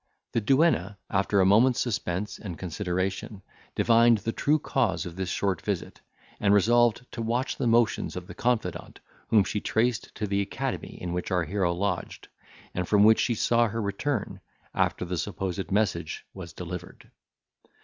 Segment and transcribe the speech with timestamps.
[0.31, 3.43] The duenna, after a moment's suspense and consideration,
[3.75, 6.01] divined the true cause of this short visit,
[6.39, 10.97] and resolved to watch the motions of the confidant, whom she traced to the academy
[10.99, 12.29] in which our hero lodged,
[12.73, 14.41] and from which she saw her return,
[14.73, 17.11] after the supposed message was delivered.